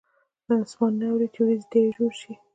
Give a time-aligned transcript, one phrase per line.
[0.65, 2.33] اسمان نه اوري چې ورېځې ترې جوړې شي.